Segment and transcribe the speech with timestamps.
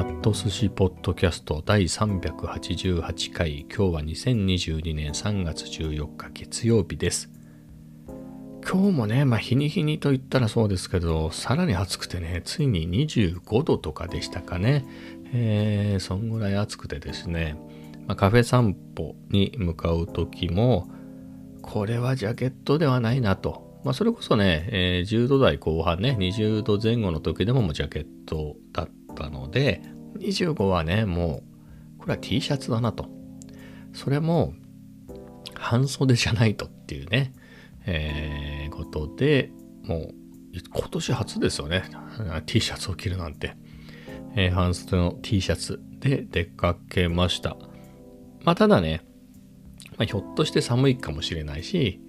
[0.00, 3.66] ャット寿司ポッドキャスト第388回。
[3.68, 7.28] 今日は2022年3月14日月曜日です。
[8.66, 14.86] 今日もねまあ日に日にと言ったらそうですけどさらに暑くてねついに25度とかでしたかね。
[15.34, 17.56] えー、そんぐらい暑くてですね、
[18.06, 20.88] まあ、カフェ散歩に向かう時も
[21.60, 23.68] これはジャケットではないなと。
[23.84, 29.82] まあ、それこそね、えー、10度台後半ね、20度前後の時でももうジャケットだったので、
[30.20, 31.42] 25はね、も
[31.96, 33.08] う、これは T シャツだなと。
[33.92, 34.54] それも、
[35.54, 37.32] 半袖じゃないとっていうね、
[37.86, 39.50] えー、ことで、
[39.84, 40.14] もう、
[40.52, 41.84] 今年初ですよね。
[42.46, 43.56] T シャツを着るなんて。
[44.36, 47.56] えー、半袖の T シャツで出かけました。
[48.44, 49.02] まあ、ただね、
[49.98, 52.00] まあ、ひょっとして寒いかもしれないし、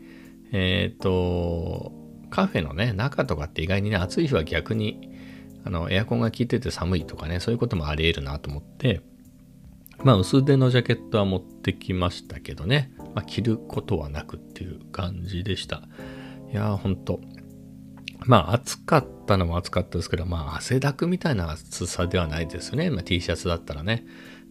[0.51, 1.91] えっ、ー、と、
[2.29, 5.10] カフェのね、中とかって意外にね、暑い日は逆に、
[5.63, 9.01] あの、エアコンが効いてて寒いとかね、そういうこともあり得るなと思って、
[10.03, 15.83] まあ、薄手のジャケットは持ってきましたけどね、まあ、着ることはなくっていう感じでした。
[16.51, 17.19] いやー、ほんと。
[18.25, 22.89] まあ、暑かったのも暑かったですけど、まあ、汗だくみたいな暑さではないですよね。
[22.89, 24.05] まあ、T シャツだったらね。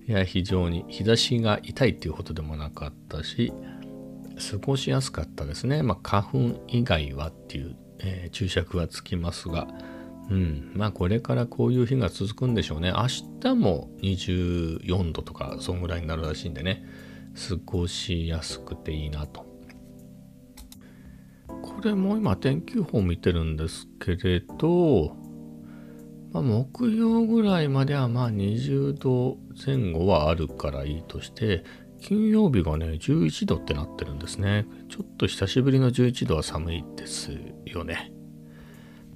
[0.06, 3.52] いや、非常に日差しが痛いっていうことでもなかったし、
[4.50, 5.82] 過ごしやすかったですね。
[5.82, 9.68] まあ、花粉以外はっていう、えー、注釈はつきますが、
[10.30, 12.92] うん、まあこれからこういう日が続くんでしょうね。
[12.96, 13.06] 明
[13.40, 16.84] 日も24度とか、そんぐらいになるらしいんでね、
[17.48, 19.44] 過ごしやすくていいなと。
[21.48, 25.16] これも今天気予報見てるんですけれど、
[26.32, 31.64] まあ、木曜ぐらいまではまあ20度前後はあるからいいとして、
[32.00, 34.64] 金曜日がね、11度ってなってるんですね。
[34.88, 37.32] ちょっと久しぶりの11度は寒いです
[37.66, 38.12] よね。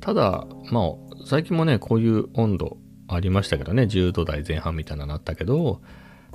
[0.05, 0.93] ただ、まあ、
[1.25, 2.77] 最近もね、こういう温度
[3.09, 5.81] ありましたけどね、10度台前半みたいなのあったけど、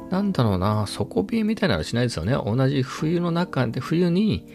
[0.10, 2.34] なんだろうな、底冷えみたいなのはしないですよね。
[2.34, 4.48] 同じ冬の中で、冬に、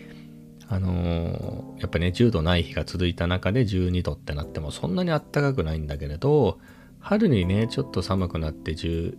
[0.66, 6.58] あのー、やっぱりね、10度ない日が続いた中で12度ってなってもそんなにあったかくないんだけれど、
[6.98, 9.14] 春にね、ちょっと寒くなって11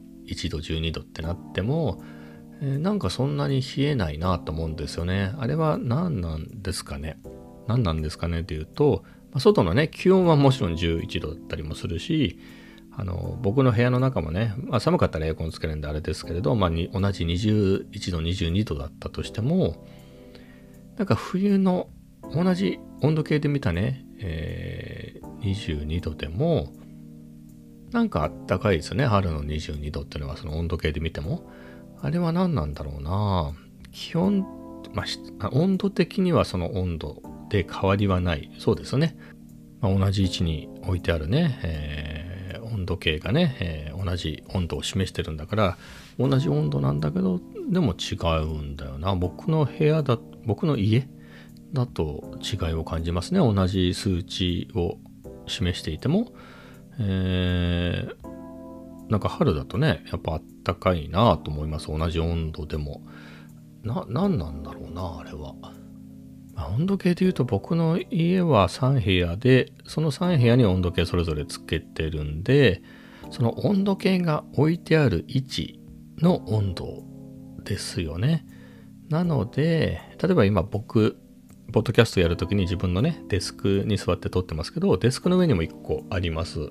[0.50, 2.04] 度、12度ってなっても、
[2.62, 5.34] えー、なんかそんなに冷えないなと思うんですよね。
[5.38, 7.18] あれは何なんですかね？
[7.68, 9.06] 何なんですかねというと、
[9.40, 12.40] 外のね、気温はもちろん11度だったりもするし、
[12.98, 16.78] あの僕の部屋の中もね、まあ、寒かったらエアコンつけるんであれですけれど、まあ、同
[17.12, 19.86] じ21度、22度だったとしても、
[20.98, 21.90] なんか冬の
[22.34, 26.72] 同じ温度計で見たね、えー、22度でも、
[27.92, 31.50] なんかあったかいですよね、春の22度っていうのはその温度計で見ても。
[32.02, 33.54] あれは何なんだろうな
[33.92, 34.46] 気温、
[34.94, 35.06] ま
[35.40, 38.52] あ、温度的にはその温度で変わりはない。
[38.60, 39.18] そうですね。
[39.82, 45.78] まあ、同じ位置に置いてあるね、えー、温度計がね、えー、同じ温度を示してるんだから、
[46.18, 47.40] 同じ温度なんだけど、
[47.70, 49.16] でも違うんだよな。
[49.16, 51.08] 僕の部屋だ、僕の家
[51.74, 53.40] だと違いを感じますね。
[53.40, 54.98] 同じ数値を
[55.48, 56.34] 示していても、
[57.00, 61.88] えー、なんか春だとね、やっぱあったかいなと思います。
[61.88, 63.02] 同じ温度でも。
[63.84, 65.54] な、何なんだろうな、あれは。
[66.56, 72.82] まあ、温度計で言うと僕の家は3部屋で、その3部屋に温度計それぞれつけてるんで、
[73.30, 75.80] その温度計が置いてある位置
[76.20, 77.04] の温度
[77.64, 78.46] ですよね。
[79.10, 81.18] なので、例えば今僕、
[81.74, 86.70] ポッドキャストやるときに自分のね、デスクに座って撮ってますけど、デスクの上にも1個あります。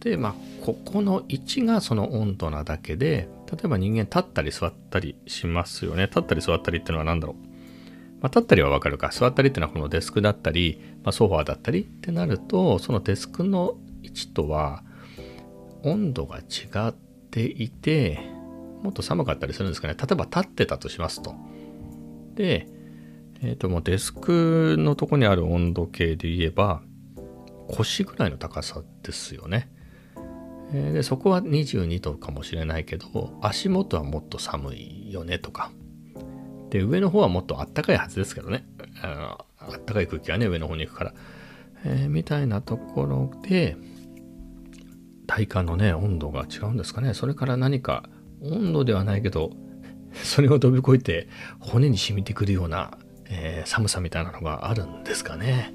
[0.00, 0.34] で、まあ、
[0.64, 6.04] ここの位置がその温度なだけで、例えば人間立ったり座ったりしますよね。
[6.04, 7.47] 立ったり座ったりっていうのは何だろう？
[8.20, 9.10] まあ、立ったりはわかるか。
[9.12, 14.82] 座ったりっていうのはこのデスクだったり、まあ、ソファーだったりってなると、そのデスクの位置とは
[15.82, 16.42] 温度が違
[16.88, 16.94] っ
[17.30, 18.18] ていて、
[18.82, 19.94] もっと寒かったりするんですかね。
[19.94, 21.34] 例えば立ってたとしますと。
[22.34, 22.68] で、
[23.40, 26.82] えっ、ー、ともうデスクのとこにある温度計で言えば、
[27.68, 29.70] 腰ぐらいの高さですよね。
[30.72, 35.72] でそこは22度かもしれないけど足元はもっと寒いよねとか
[36.70, 38.66] で上の方はもっとあったかいはずですけどね。
[39.02, 39.44] あ
[39.76, 41.14] ったかい空気がね上の方に行くから、
[41.84, 43.76] えー、みたいなところで
[45.26, 47.14] 体感のね温度が違うんですかね。
[47.14, 48.08] それから何か
[48.42, 49.50] 温度ではないけど
[50.12, 51.28] それを飛び越えて
[51.58, 52.98] 骨に染みてくるような、
[53.28, 55.74] えー、寒さみたいなのがあるんですかね。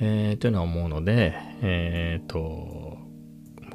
[0.00, 2.98] えー、というのは思うので、えっ、ー、と、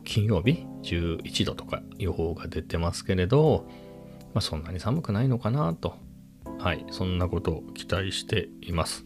[0.03, 3.65] 金曜日11度とか予報が出てますけれど、
[4.33, 5.95] まあ、そんなに寒くないのかなと、
[6.59, 9.05] はい、そんなことを期待しています。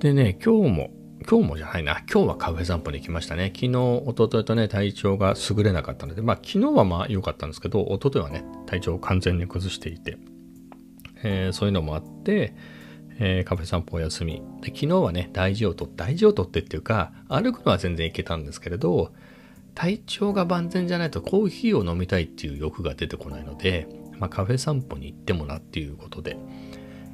[0.00, 0.90] でね、今日も
[1.28, 2.02] 今日もじゃないな。
[2.12, 3.52] 今日はカフェ散歩に行きましたね。
[3.54, 10.18] 昨日、一昨日とね、体調が優れなかったので、まあ昨日はまあ良かったんですけど、一昨日はね、体調を完全に崩していて、
[11.22, 12.54] えー、そういうのもあって、
[13.18, 14.42] えー、カフェ散歩お休み。
[14.62, 19.12] で、昨日はね、大事をとって、大事をとってっていうか、歩くのは全然行けたんですけれど、
[19.74, 23.88] 体調が万全じゃないとコーヒーを飲みたいっていう欲が出てこないので、
[24.22, 26.36] まあ、カフェ散歩に行ってもなっていうことで、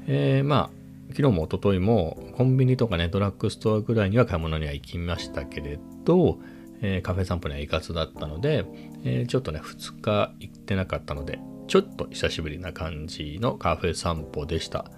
[0.06, 0.70] えー、まあ
[1.14, 6.38] 昨日も一昨日もコンビニとかねドラッグストアぐらいには買い物には行きましたけれど、
[6.82, 8.66] えー、カフェ散歩には行かずだったので、
[9.04, 14.90] えー、ちょっとね2日行ってなかったのでちょっと久しぶりな感じのカフェ散歩でした。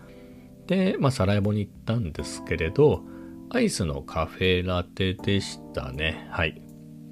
[0.66, 3.04] でまあサラエボに行ったんですけれど
[3.50, 6.26] アイスのカフェラテでしたね。
[6.32, 6.60] はい。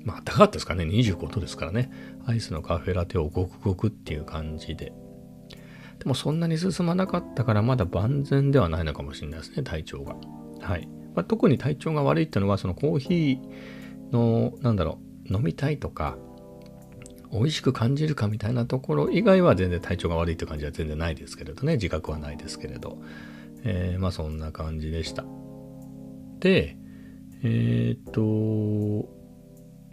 [0.05, 1.91] まあ高かったですかね25度ですからね
[2.27, 4.93] アイスのカフェラテをごくごくっていう感じで
[5.99, 10.17] でもそんなに進まなかったからまだ万全ではないのかもしれないですね、体調が。
[10.61, 10.89] はい。
[11.15, 16.17] まあ、特に体調が悪いっていうのは、そのコーヒーの、なんだろう、飲みたいとか、
[17.33, 23.03] 美味しく感じるかみたいなところ以外は全然体調が悪いって感じは全然ないですけれどね、自覚はないですけれど。
[23.65, 25.25] えー、まあそんな感じでした。
[26.39, 26.77] で、
[27.43, 29.18] えー、っと、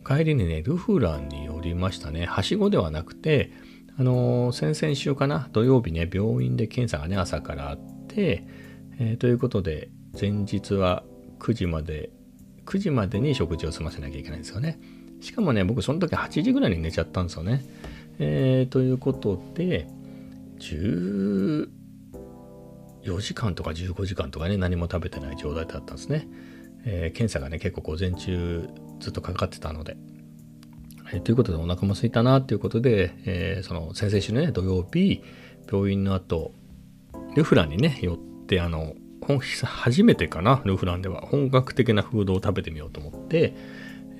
[0.06, 2.26] 帰りにね、ルフランに寄りましたね。
[2.26, 3.52] はしごではなくて、
[3.98, 8.46] あの先々週かな土曜日ね病院で検査がね朝からあって、
[9.00, 11.04] えー、ということで前日は
[11.40, 12.10] 9時まで
[12.66, 14.80] 9時までに食事を済ませなきゃいけないんですよね。
[15.22, 17.64] しかもね僕その時8時ぐらいに寝ちゃったんですよね、
[18.20, 19.88] えー、ということで
[20.60, 21.70] 14
[23.22, 26.28] 時間とか15時間とかね何も食べてない状態だったんですね、
[26.84, 28.68] えー、検査がね結構午前中
[29.00, 29.98] ずっとかかってたので。
[31.12, 35.22] えー、ということでお腹も空いたなということで、えー、その先々週のね土曜日
[35.72, 36.52] 病院の後
[37.36, 38.96] ルフランにね寄ってあの
[39.64, 41.22] 初めてかなルフランでは。
[41.22, 43.54] 本格的なフードを食べてみようと思って、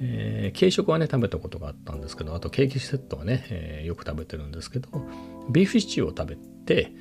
[0.02, 4.90] えー、軽食はね食べたことがあったんですけどあとケーキセットはね、えー、よく食べてるんですけど
[5.50, 6.92] ビーフシチューを食べて、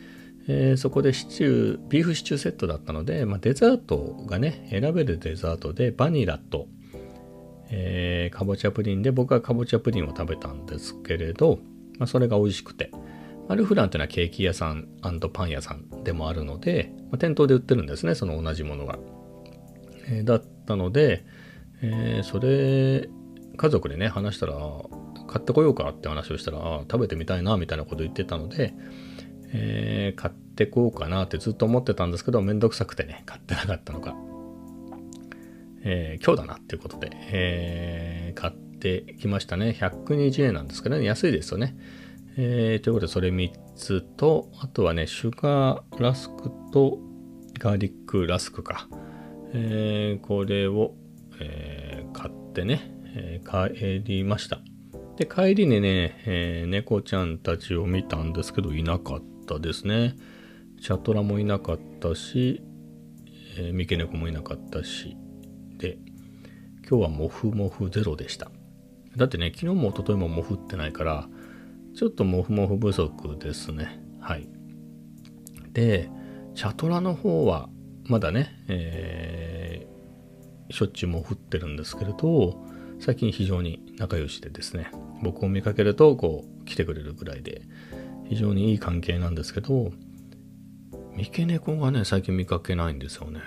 [0.49, 6.69] えー、そこでシチュービーフシチューセットだったので、まあ、デザートがね選べるデザートでバニラと
[7.71, 11.59] えー、かぼちゃプリンで僕はかぼちゃプリンを食べたんですけれど、
[11.99, 14.89] まあ、それが美味しくて、まあ、ルフランというのはケーキ屋さん
[15.33, 18.99] パン屋さんでもあるので、まあ、店頭で売ってるんですねその同じものが、
[20.09, 21.25] えー、だったので、
[21.83, 23.09] えー、それ
[23.57, 24.55] 家族でね話したら
[25.27, 28.75] 買ってこようかって話をしたら食べてみたいなみたいなこと言ってたので、
[29.53, 34.17] えー、買ってこうかなってずっと思ってたんですけどめんどくさくてね買ってなかったのか
[35.85, 39.77] えー、今日だなっていうことで、えー、買ってきましたね。
[39.79, 41.77] 120円なんですけどね、安いですよね。
[42.37, 46.99] えー、ということで、それ3つと、あとはね、シュガーラスクと
[47.59, 48.89] ガーリックラスクか。
[49.53, 50.95] えー、これを、
[51.41, 54.61] えー、買ってね、えー、帰りました。
[55.17, 60.17] で、帰りにね、え、猫ちゃんたちを見たんですけど、いなかったですね。
[60.81, 62.63] チャトラもいなかったし、
[63.59, 65.17] え、三毛猫もいなかったし、
[65.85, 65.99] で、
[66.89, 68.51] 今日はモフモフゼロでした。
[69.17, 71.29] だってね、昨日も一昨日もモフってないから、
[71.95, 74.01] ちょっとモフモフ不足ですね。
[74.19, 74.49] はい。
[75.73, 76.09] で、
[76.55, 77.69] チャトラの方は、
[78.07, 82.65] まだね、えー、しょっちゅうも降ってるんですけれど、
[82.99, 84.91] 最近非常に仲良しでですね、
[85.23, 87.63] 僕を見かけると、こう、来てくれるぐらいで、
[88.29, 89.93] 非常にいい関係なんですけど、
[91.15, 93.41] 三毛猫がね、最近見かけないんですよね。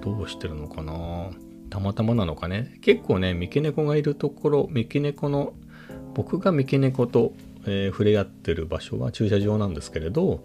[0.00, 1.30] どうしてるのかな
[1.72, 2.76] たまたまなのかね。
[2.82, 5.54] 結構ね三毛猫がいるところ三毛猫の
[6.12, 7.32] 僕が三毛猫と、
[7.64, 10.44] えー、触れ合ってる場所は駐車場なんですけれど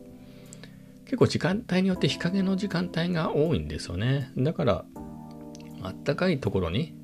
[1.03, 4.31] 結構時間帯によって日陰の時間帯が多いんですよね。
[4.37, 4.85] だから
[5.81, 6.95] あったかいところに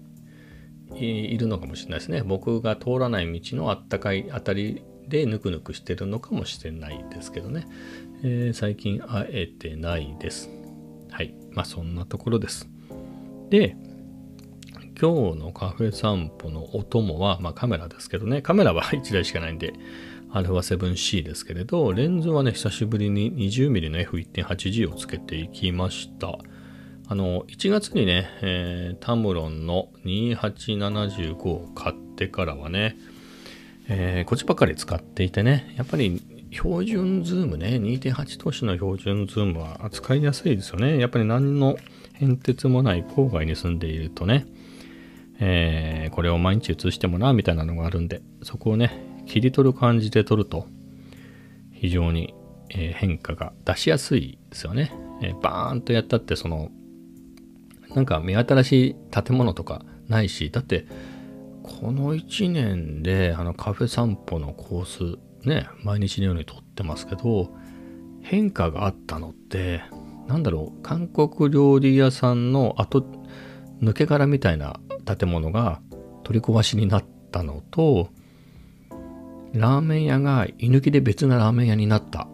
[0.96, 2.24] いるのかもしれないですね。
[2.24, 7.68] 僕が通らない道のあったかいあたりでぬくぬくしてるのかもしれないですけどね、
[8.24, 10.50] えー、最近会えてないです。
[11.12, 11.36] はい。
[11.52, 12.70] まあそんなところです。
[13.50, 13.76] で
[15.00, 19.74] 今日のカフェ散歩のお供は、まあ、カメラですけどね、カメラは1台しかないんで、
[20.32, 26.38] α7C ですけれど、レンズはね、久しぶりに 20mm の F1.8G をつけていきました。
[27.08, 32.98] あの、1月にね、えー、タムロンの2875を買ってからはね、
[33.88, 36.22] えー、こっちばっかり使っていてね、やっぱり
[36.52, 41.00] 標準ズームね、2.8通しの標準ズームは扱いやすいですよね。
[41.00, 41.78] やっぱり何の
[42.14, 44.46] 変哲もない郊外に住んでいるとね、
[45.40, 50.68] えー、これを毎日写してもな、みたいなのがあるんで、そこをね、切り取る感じで撮ると、
[51.72, 52.34] 非常に、
[52.70, 54.94] えー、変化が出しやすいですよね。
[55.22, 56.72] えー、バーンとやったって、その、
[57.96, 60.86] なんか目新しい建物とかないし、だって
[61.64, 67.50] この1年であのカフェ散歩のコースね、毎日のように撮ってますけど、
[68.22, 69.82] 変化があったのって、
[70.28, 73.06] なんだろう、韓国料理屋さんの後、
[73.82, 75.82] 抜け殻みたいな建物が
[76.24, 78.10] 取り壊しになったのと、
[79.54, 82.28] ラーメン屋が居抜きで別なラーメン屋になった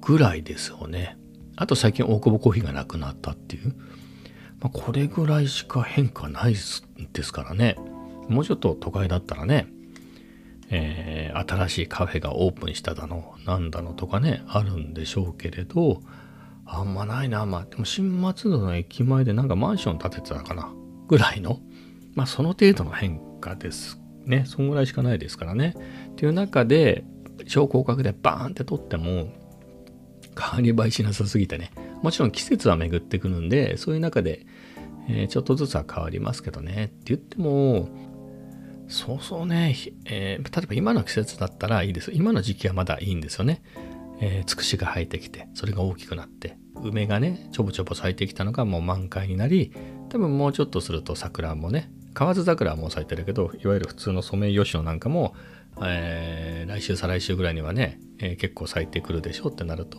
[0.00, 1.18] ぐらいですよね。
[1.56, 3.74] あと最近大久保コーヒーがなくなったっていう。
[4.60, 6.58] まあ、これぐらいしか変化ないで
[7.22, 7.76] すからね。
[8.28, 9.68] もうちょっと都会だったらね、
[10.70, 16.00] えー、新しいカフェがオープンしただの、なんだのとかね、あるんでしょうけれど、
[16.66, 17.46] あんまないな。
[17.46, 20.72] まあ、でも新松戸の駅前でなんかマンション建ててたかな。
[21.08, 21.60] ぐらいの、
[22.18, 24.42] まあその程度の変化ですね。
[24.44, 25.76] そんぐらいしかないですからね。
[26.10, 27.04] っていう中で、
[27.46, 29.32] 超広角でバーンって撮っても、
[30.36, 31.70] 変わり映えしなさすぎてね。
[32.02, 34.46] もちろん季節は巡ってくるんで、そういう中で、
[35.08, 36.86] えー、ちょっとずつは変わりますけどね。
[36.86, 37.88] って言っても、
[38.88, 42.10] そうそうね、えー、例えば今の季節だったらいいです。
[42.12, 43.62] 今の時期はまだいいんですよね。
[44.20, 49.72] えー、つくしが生えてきて、それが大きくなって、梅がね、ちょぼちょぼ咲いてきたのがもう満開になり、
[50.08, 55.36] 多分もうちょっとすると桜もね、河津桜はもう咲いてるけど、いわゆる普通のソメイヨシノなんかも、
[55.80, 59.98] えー、来週再来週ぐらいにはね、えー、結構咲いてくるでしょうってなると、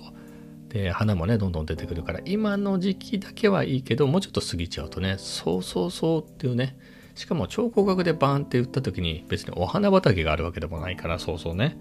[0.67, 6.77] で、花もね、どんどん出てくるから、今の時期だけはいいけど、もうちょっと過ぎちゃうとね、そうそうそうっていうね、
[7.15, 11.77] しかも超広角でバーンって打った時に別にお花畑があるわけでもないからそうそうね、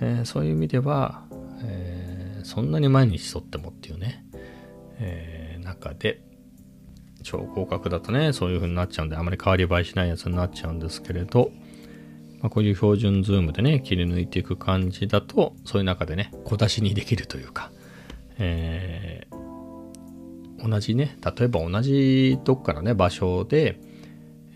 [0.00, 1.24] えー、そういう意味では、
[1.62, 4.24] えー、そんなに毎日撮ってもっていうね、
[4.98, 6.22] えー、中で
[7.24, 11.50] 超広角だとねそういう風になっちゃうんであまり変わり映えしないやつになっちゃうんですけれど、
[12.40, 17.72] まあ、こういう標準ズームでね切り抜いていく感じだとそういう中でね小出しにできるというか、
[18.38, 23.80] えー、同じね例えば同じとこからね場所で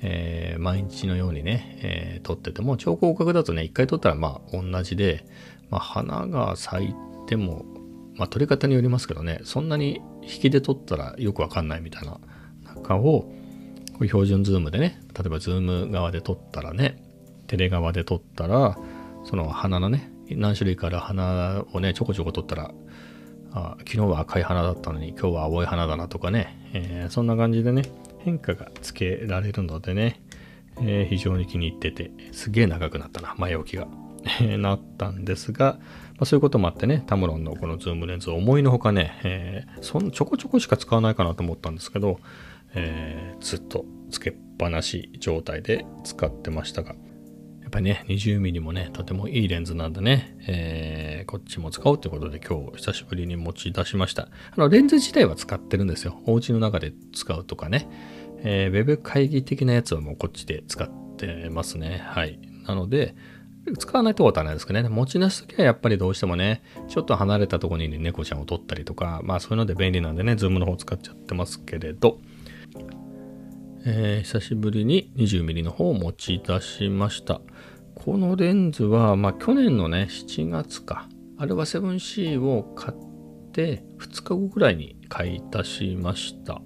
[0.01, 5.25] えー、毎日のようにね、えー、撮ってても、超広角だとね、一回撮ったらまあ同じで、
[5.71, 6.95] まあ花が咲い
[7.27, 7.65] ても、
[8.15, 12.21] まあ撮り方によりますけどね、そんなに引きで撮ったらよくわかんないみたいな
[12.89, 13.33] 中を、こ
[14.01, 17.03] ういう標準ズームでね、例えばズーム側で撮ったらね、
[17.47, 18.79] テレ側で撮ったら、
[19.25, 22.73] その花のね、何種類から花をね、ちょこちょこ撮ったら、
[23.53, 27.83] あ昨日は赤い花だったのに今日は青い花だなとかね、えー、そんな感じでね、
[28.19, 30.23] 変化がつけられるのでね、
[30.81, 33.89] えー、非常に気に入ってて、すげえ長くなったな、前置きが。
[34.59, 35.79] なったんですが、
[36.15, 42.21] まあ、そういうこともあってね、タムロンのこのズームレンズを思いのほかね、えー、そんちょこちょこしか使わないかなと思ったんですけど、
[42.75, 46.95] えー、ずっとつけっぱなし状態で使ってましたが、
[47.63, 54.29] やっぱりね、20mm もね、とてもいいレンズなんでね、えー、こっちも使おうということで今日久しぶりに持ち出しました。
[54.53, 56.19] あの、レンズ自体は使ってるんですよ。
[56.25, 57.89] お家の中で使うとかね。
[58.39, 62.03] えー、ウェブ会議的なやつはもうこっちで使ってますね。
[62.07, 62.39] はい。
[62.67, 63.15] なので、
[63.79, 64.89] 使わないってことはないですけどね。
[64.89, 72.19] 持ち出すときはやっぱりどうしてもね、ちょっと離れたところに猫ちゃんを撮ったりとか、まあそういうので便利なんでね、ズームの方使っちゃってますけれど、
[73.85, 77.41] えー、久しぶりに 20mm の方を持ち出しました。
[77.95, 86.61] このレンズは、まあ、去年のね、7月か、アルバ 7C を買って2日後ぐらいに買い足しました。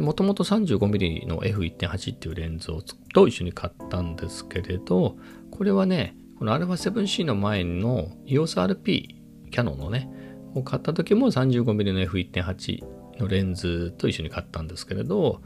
[0.00, 5.16] もともと 35mm の F1.8 っていうレンズをと一緒に買ったんですけれど、
[5.50, 10.08] これはね、この α7C の前の EOSRP キャノンのね、
[10.54, 12.91] を買った時も 35mm の F1.8
[13.22, 15.42] のレンズと一緒に買ったんですけれど、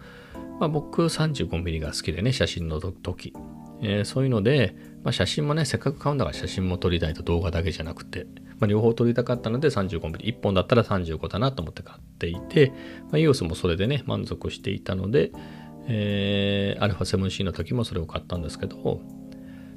[0.59, 3.33] まあ、僕 35mm が好きでね、写真の時。
[3.83, 8.26] えー、そういうので、まあ、写真もね、せっかく買うんだから写真も撮りたいと動画だけじゃなくて、
[8.59, 12.73] まあ、両方撮りたかったので 35mm、1本だったら35だなと思って買っていて、
[13.11, 15.30] まあ、EOS もそれでね、満足していたので、
[15.88, 19.00] えー、α7C の時もそれを買ったんですけど、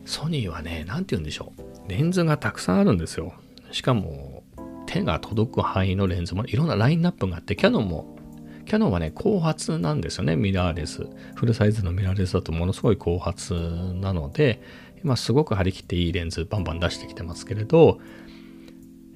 [0.05, 1.89] ソニーはね、なんて言うんでしょう。
[1.89, 3.33] レンズがたくさんあるんですよ。
[3.71, 4.43] しかも、
[4.89, 8.17] 手が届く範囲のレンズもいろんなラインナップがあって、キャノンも
[8.65, 11.07] キャノンはね、後発なんですよね、ミラーレス。
[11.35, 13.53] フルサイズのミラーレスだとものすごい後発
[13.95, 14.61] なので、
[15.03, 17.99] 今すごく張り切っていいレンズバンバン出してきてますけれど、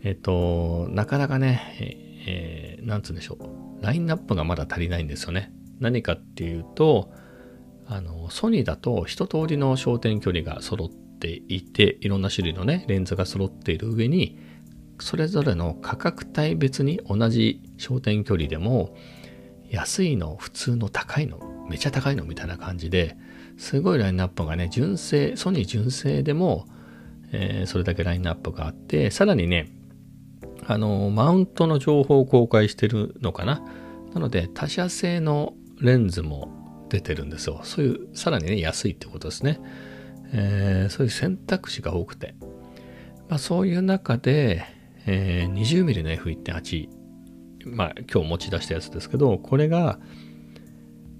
[0.04, 1.62] えっと、なかなかね、
[2.28, 3.84] えー、なんつうんでしょう。
[3.84, 5.54] ラインナップがまだ足りないんですよね。
[5.80, 7.12] 何かっていうと、
[7.86, 14.40] あの、ソニーだと一通りの焦点距離が揃っていて、いろんな種類のね、レンズが揃っている上に、
[15.00, 18.96] それぞれの価格帯別に同じ焦点距離でも、
[19.70, 23.18] 安いの、普通の高いの、めちゃ高いのみたいな感じで、
[23.58, 26.68] すごいラインナップがね、純正、ソニー純正でも、
[27.32, 29.70] えー、それだけラインナップがあって、さらにね、
[30.66, 33.62] あの、マウントの情報を公開してるのかな。
[34.14, 37.62] なので、他社製のレンズも出てるんですよ。
[37.64, 39.60] そういう、さらにね、安いってことですね。
[40.32, 42.36] えー、そういう選択肢が多くて。
[43.30, 44.64] まあ、そういう中で、
[45.06, 46.88] えー、20mm の F1.8、
[47.66, 50.00] まあ、今日持ち出したやつですけど、これが、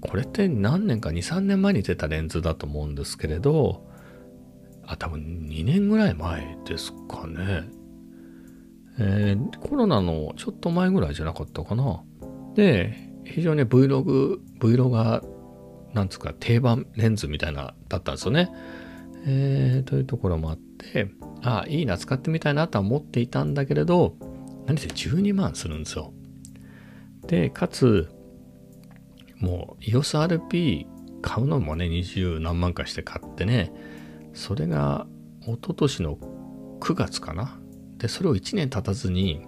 [0.00, 3.86] これって何年か2、3年前に出たレンズだと思うんですけれど、
[4.86, 7.64] あ、多分2年ぐらい前ですかね。
[8.98, 12.02] えー、コロナのちょっと前ぐらいじゃなかったかな。
[12.54, 15.22] で、非常に Vlog、Vlogger、
[15.94, 18.50] なんつうか定番レンズみたいなだったんですよね。
[19.26, 21.08] えー、というところもあって、
[21.42, 24.16] あ、いいな、使ってみたいなとは思っていたんだけれど、
[24.66, 26.12] 何せ12万するんですよ。
[27.26, 28.08] で、かつ、
[29.38, 30.86] もう EOSRP
[31.22, 33.72] 買うのもね、20何万かして買ってね、
[34.32, 35.06] それが
[35.42, 36.16] 一昨年の
[36.80, 37.58] 9月かな。
[37.98, 39.42] で、それを1年経たずに、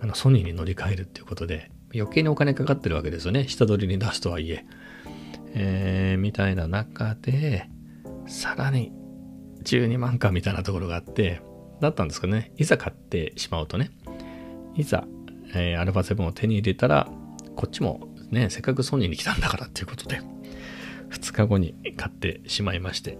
[0.00, 3.48] あの、ソニーに乗り換えるっていうことで、余計にお金かかってるわけですよね。
[3.48, 4.66] 下取りに出すとはいえ。
[5.54, 7.70] えー、みたいな中で、
[8.26, 8.92] さらに
[9.76, 11.40] 12万かみたいなところがあって、
[11.80, 12.52] だったんですかね。
[12.56, 13.90] いざ買ってしまうとね、
[14.74, 15.04] いざ、
[15.54, 17.08] えー、アルファ7を手に入れたら、
[17.56, 20.20] こっちもね、せっかくソニーに来たんだからっていうことで、
[21.10, 23.18] 2日後に買ってしまいまして、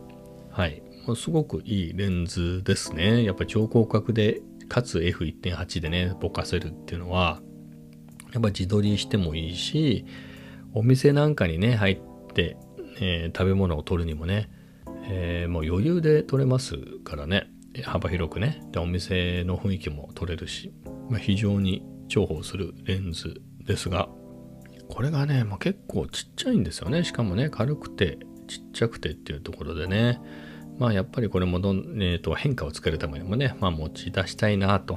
[0.50, 0.82] はい。
[1.06, 3.24] もうすごくいいレンズですね。
[3.24, 7.40] やっぱ超広角で、かつ F1.8 でね、ぼかせるっていうのは、
[8.32, 10.04] やっぱ自撮りしてもいいし、
[10.74, 12.00] お店なんかにね、入っ
[12.34, 12.58] て、
[13.00, 14.50] えー、食べ物を取るにもね、
[15.08, 17.50] えー、もう余裕で撮れますからね、
[17.82, 18.62] 幅広くね。
[18.72, 20.72] で、お店の雰囲気も撮れるし、
[21.08, 24.08] まあ、非常に重宝するレンズですが、
[24.88, 27.04] これがね、まあ、結構ちっちゃいんですよね。
[27.04, 30.20] しかもね、軽くてちっちゃくてっていうところでね、
[30.78, 34.94] まあやっぱりこれもどん、えー、と変化をつけるためにもね、まあ持ち出したいなと。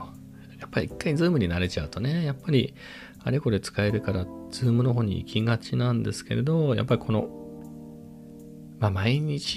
[0.60, 2.76] やっぱり一回ズームに慣れちゃうとね、やっぱり
[3.24, 7.41] あれこれ使えるから、ズームの方に行きがちなんですけれど、やっぱりこの、
[8.82, 9.48] まあ、毎日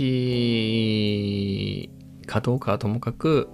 [2.27, 3.49] かどうかはともかく、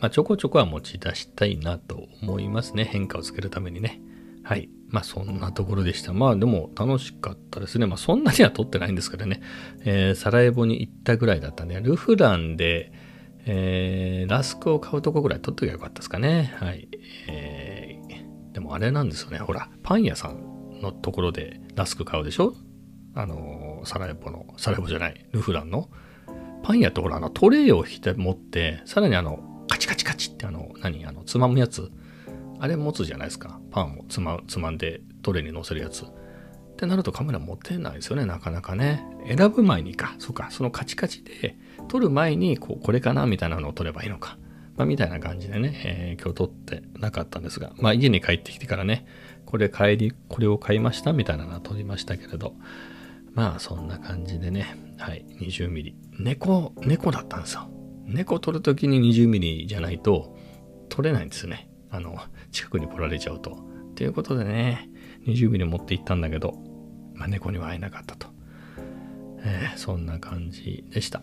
[0.00, 2.84] まあ、ちょこちょこは持ち出したいなと思いますね。
[2.86, 4.00] 変化をつけるためにね。
[4.42, 4.70] はい。
[4.88, 6.14] まあそんなところでした。
[6.14, 7.84] まあでも楽しかったですね。
[7.86, 9.42] まあそんなには撮ってないんですけどね。
[9.84, 12.90] えー、サラエボに行ったぐらいだったんで、ルフランで、
[13.44, 16.54] えー、ラスクを買うとこぐらい撮っときゃよかったですかね。
[16.56, 16.88] はい。
[17.28, 17.90] えー
[18.52, 19.38] でもあれなんですよね。
[19.38, 22.54] ほら、パン屋さんのところでラスク買うでしょ？
[23.14, 25.88] あの、サラエボの、サラエボじゃない、ルフランの。
[26.62, 31.90] パン屋ってほら、あの、トレイを引いて持って、さらにあの、カチカチカチってあの、何あの、つまむやつ。
[32.58, 33.58] あれ持つじゃないですか。
[33.70, 36.04] パンをつまつまんでトレイに乗せるやつ。
[36.04, 36.08] っ
[36.76, 39.04] てなるとカメラ持てないですよね、なかなかね。
[39.26, 41.56] 選ぶ前にか、そうか、そのカチカチで、
[41.88, 44.38] 撮る前に、こう、これかなみたいなのを撮ればいいのか。
[44.76, 49.04] まあ、みたいな感じでね、えー、今日撮ってなかったんですが、まあ家に帰ってきてからね、
[49.44, 52.54] これ帰り、これを買いましたみたいなのは撮りましたけれど、
[53.32, 55.96] まあそんな感じでね、はい、20ミリ。
[56.18, 57.68] 猫、猫だったんですよ。
[58.04, 60.36] 猫撮るときに20ミリじゃないと
[60.88, 61.70] 撮れないんですよね。
[61.90, 62.18] あの、
[62.50, 63.58] 近くに来られちゃうと。
[63.94, 64.90] ということでね、
[65.26, 66.54] 20ミリ持って行ったんだけど、
[67.14, 68.28] まあ猫には会えなかったと。
[69.42, 71.22] えー、そんな感じでした。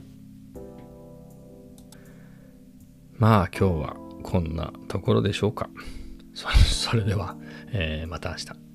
[3.18, 5.70] まあ今日はこんなところでしょうか。
[6.34, 7.36] そ れでは、
[7.72, 8.67] えー、また明日。